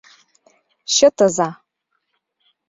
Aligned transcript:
Чытыза 0.93 1.49